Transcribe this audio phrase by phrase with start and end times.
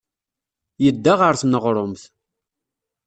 [0.83, 2.03] Yedda ɣer tneɣrumt.